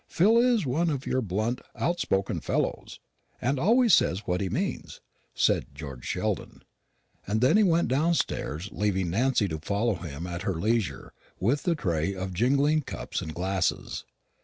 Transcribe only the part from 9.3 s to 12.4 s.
to follow him at her leisure with the tray of